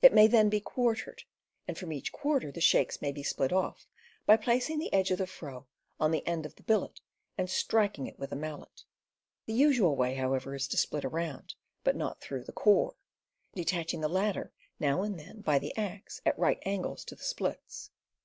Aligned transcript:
It 0.00 0.12
may 0.12 0.26
then 0.26 0.48
be 0.48 0.58
quartered, 0.58 1.22
and 1.68 1.78
from 1.78 1.92
each 1.92 2.10
quarter 2.10 2.50
the 2.50 2.60
shakes 2.60 3.00
may 3.00 3.12
be 3.12 3.22
split 3.22 3.52
off 3.52 3.86
by 4.26 4.36
placing 4.36 4.80
the 4.80 4.92
edge 4.92 5.12
of 5.12 5.18
the 5.18 5.24
froe 5.28 5.66
on 6.00 6.10
the 6.10 6.26
end 6.26 6.44
of 6.44 6.56
the 6.56 6.64
billet 6.64 7.00
and 7.38 7.48
striking 7.48 8.08
it 8.08 8.18
with 8.18 8.32
a 8.32 8.34
mallet. 8.34 8.82
The 9.46 9.52
usual 9.52 9.94
way, 9.94 10.16
however, 10.16 10.56
is 10.56 10.66
to 10.66 10.76
split 10.76 11.04
around, 11.04 11.54
but 11.84 11.94
not 11.94 12.20
through 12.20 12.42
the 12.42 12.50
core, 12.52 12.96
detaching 13.54 14.00
the 14.00 14.08
latter 14.08 14.50
now 14.80 15.02
and 15.02 15.16
then 15.16 15.42
by 15.42 15.60
the 15.60 15.76
axe 15.76 16.20
at 16.26 16.36
right 16.36 16.58
angles 16.66 17.04
to 17.04 17.14
the 17.14 17.22
splits. 17.22 17.90